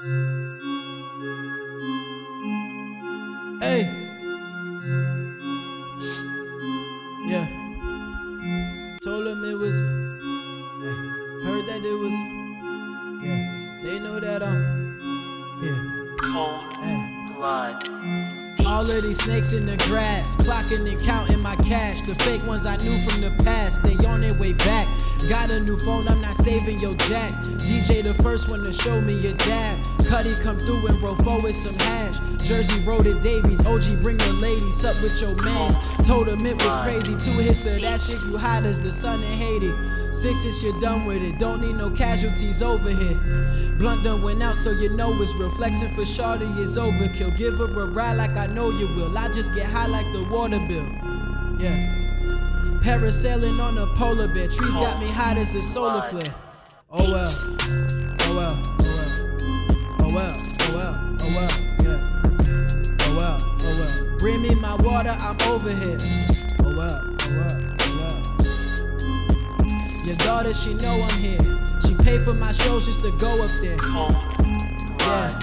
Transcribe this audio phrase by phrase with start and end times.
[0.00, 0.08] Hey.
[7.26, 7.46] Yeah.
[9.02, 9.76] Told them it was.
[10.80, 10.96] Hey.
[11.44, 12.16] Heard that it was.
[13.22, 13.42] Yeah.
[13.82, 14.60] They know that I'm.
[15.60, 16.16] Yeah.
[16.32, 17.34] Cold Hey.
[17.36, 17.84] blood.
[18.80, 22.00] All of these snakes in the grass, clocking and counting my cash.
[22.00, 24.88] The fake ones I knew from the past, they on their way back.
[25.28, 27.30] Got a new phone, I'm not saving your jack.
[27.60, 29.84] DJ the first one to show me your dab.
[30.08, 32.20] Cuddy come through and roll forward some hash.
[32.48, 35.76] Jersey Road at Davies, OG bring the ladies up with your mans.
[36.08, 39.22] Told him it was crazy, two hits of that shit, you hot as the sun
[39.22, 39.74] in Haiti.
[40.12, 41.38] Six hits, you're done with it.
[41.38, 43.14] Don't need no casualties over here.
[43.78, 45.50] Blunt done went out, so you know it's real.
[45.50, 47.36] Flexing for Shorty is overkill.
[47.36, 49.16] Give her a ride like I know you will.
[49.16, 50.84] I just get high like the water bill.
[51.60, 51.96] Yeah.
[52.82, 54.48] Parasailing on a polar bear.
[54.48, 56.34] Trees got me hot as a solar flare.
[56.90, 57.28] Oh well.
[58.20, 58.62] Oh well.
[60.00, 60.12] Oh well.
[60.12, 60.32] Oh well.
[60.60, 60.94] Oh well.
[61.20, 61.50] Oh well.
[61.84, 62.00] Yeah.
[63.00, 63.38] Oh well.
[63.40, 64.18] Oh well.
[64.18, 65.98] Bring me my water, I'm over here.
[66.60, 67.16] Oh well.
[67.20, 67.69] Oh well.
[70.10, 71.38] Your daughter, she know I'm here.
[71.86, 73.76] She paid for my shows just to go up there.
[74.98, 75.42] Yeah.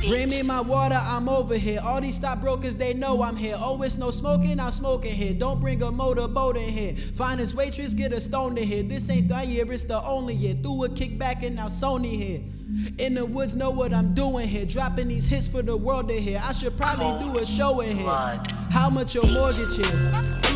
[0.00, 1.80] Bring me my water, I'm over here.
[1.80, 3.54] All these stockbrokers, they know I'm here.
[3.56, 5.32] Oh, it's no smoking, I'm smoking here.
[5.32, 6.96] Don't bring a motorboat in here.
[6.96, 8.82] Finest waitress, get a stone in here.
[8.82, 10.56] This ain't the year, it's the only year.
[10.60, 12.40] Threw a kickback and now Sony here.
[12.98, 14.66] In the woods, know what I'm doing here.
[14.66, 16.42] Dropping these hits for the world to hear.
[16.42, 18.08] I should probably do a show in here.
[18.72, 20.53] How much your mortgage here?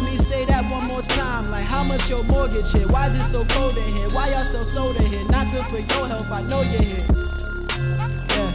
[0.00, 1.50] Let me say that one more time.
[1.50, 2.88] Like, how much your mortgage here?
[2.88, 4.08] Why is it so cold in here?
[4.08, 5.22] Why y'all sell soda here?
[5.28, 7.04] Not good for your health, I know you're here.
[8.32, 8.52] Yeah.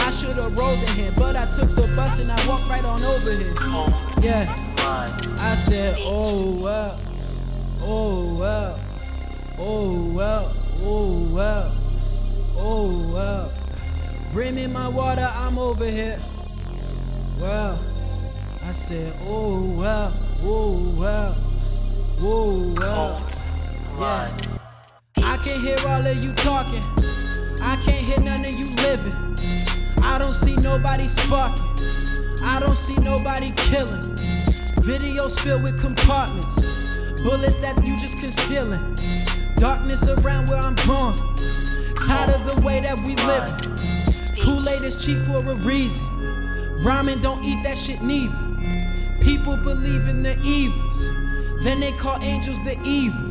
[0.00, 3.02] I should've rolled in here, but I took the bus and I walked right on
[3.02, 3.54] over here.
[4.22, 4.48] Yeah.
[5.40, 6.98] I said, oh well,
[7.82, 8.80] oh well,
[9.58, 11.74] oh well, oh well,
[12.56, 13.52] oh well.
[14.32, 16.18] Bring me my water, I'm over here.
[17.38, 17.78] Well,
[18.68, 20.12] I said, oh well,
[20.42, 21.34] oh well,
[22.20, 23.22] oh well.
[23.96, 24.30] Blood.
[25.16, 26.82] I can hear all of you talking.
[27.62, 29.16] I can't hear none of you living.
[30.02, 31.64] I don't see nobody sparking.
[32.44, 34.02] I don't see nobody killing.
[34.84, 36.60] Videos filled with compartments.
[37.22, 38.96] Bullets that you just concealing.
[39.56, 41.16] Darkness around where I'm born.
[42.06, 43.48] Tired of the way that we live.
[44.44, 46.04] Kool-Aid is cheap for a reason.
[46.82, 48.36] Ramen don't eat that shit neither.
[49.20, 51.08] People believe in the evils.
[51.64, 53.26] Then they call angels the evil.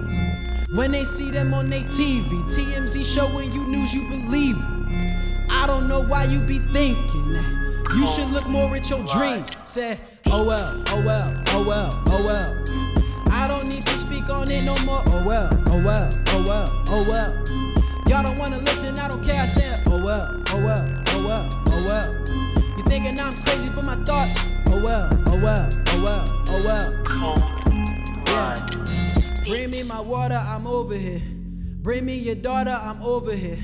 [0.76, 4.58] When they see them on their TV, TMZ showing you news you believe.
[4.58, 5.46] 'em.
[5.50, 7.94] I don't know why you be thinking that.
[7.96, 9.52] You should look more at your dreams.
[9.66, 9.98] Say,
[10.28, 13.32] oh well, oh well, oh well, oh well.
[13.32, 15.02] I don't need to speak on it no more.
[15.08, 17.34] Oh well, oh well, oh well, oh well.
[18.10, 19.42] Y'all don't wanna listen, I don't care.
[19.42, 20.97] I said, oh well, oh well, oh well, oh well.
[23.08, 24.36] Thinking I'm crazy for my thoughts?
[24.68, 27.04] Oh well, oh well, oh well, oh well.
[27.06, 29.46] Cold blood.
[29.46, 31.22] Bring me my water, I'm over here.
[31.82, 33.58] Bring me your daughter, I'm over here.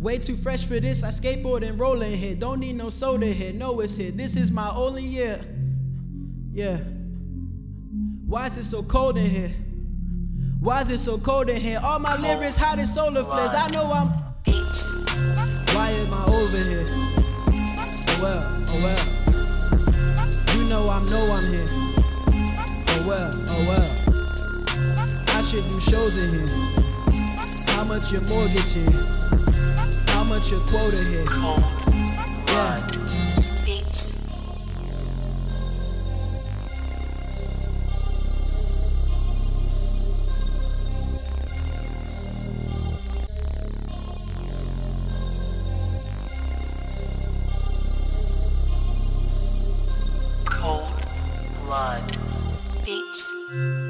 [0.00, 2.34] Way too fresh for this, I skateboard and roll in here.
[2.34, 4.10] Don't need no soda here, no it's here.
[4.10, 5.38] This is my only year.
[6.54, 6.78] Yeah.
[8.24, 9.52] Why is it so cold in here?
[10.60, 11.78] Why is it so cold in here?
[11.84, 13.52] All my lyrics hot as solar flares.
[13.54, 14.17] I know I'm.
[18.78, 20.56] Oh well.
[20.56, 21.66] You know I know I'm here.
[22.88, 23.90] Oh well, oh well.
[25.28, 26.48] I should do shows in here.
[27.74, 28.90] How much your mortgage here?
[30.08, 31.24] How much your quota here?
[32.46, 32.96] Blood.
[33.64, 34.27] Beats.
[53.18, 53.56] Cold blood.
[53.56, 53.87] Beats.